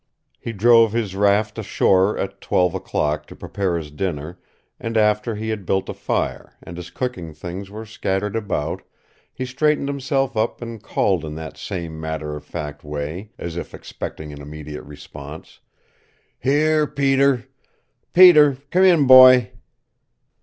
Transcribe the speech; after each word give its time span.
He 0.39 0.51
drove 0.51 0.93
his 0.93 1.15
raft 1.15 1.59
ashore 1.59 2.17
at 2.17 2.41
twelve 2.41 2.73
o'clock 2.73 3.27
to 3.27 3.35
prepare 3.35 3.77
his 3.77 3.91
dinner, 3.91 4.39
and 4.79 4.97
after 4.97 5.35
he 5.35 5.49
had 5.49 5.63
built 5.63 5.89
a 5.89 5.93
fire, 5.93 6.53
and 6.63 6.75
his 6.75 6.89
cooking 6.89 7.35
things 7.35 7.69
were 7.69 7.85
scattered 7.85 8.35
about, 8.35 8.81
he 9.31 9.45
straightened 9.45 9.87
himself 9.87 10.35
up 10.35 10.59
and 10.59 10.81
called 10.81 11.23
in 11.23 11.35
that 11.35 11.55
same 11.55 11.99
matter 11.99 12.35
of 12.35 12.43
fact 12.43 12.83
way, 12.83 13.29
as 13.37 13.55
if 13.55 13.75
expecting 13.75 14.33
an 14.33 14.41
immediate 14.41 14.81
response, 14.85 15.59
"Here, 16.39 16.87
Peter! 16.87 17.45
Peter! 18.11 18.57
Come 18.71 18.85
in, 18.85 19.05
Boy!" 19.05 19.51